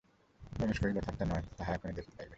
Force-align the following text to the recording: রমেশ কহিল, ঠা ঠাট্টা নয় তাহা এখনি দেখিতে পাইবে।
রমেশ 0.59 0.77
কহিল, 0.81 0.97
ঠা 0.97 1.01
ঠাট্টা 1.07 1.25
নয় 1.25 1.43
তাহা 1.57 1.71
এখনি 1.73 1.93
দেখিতে 1.93 2.15
পাইবে। 2.17 2.29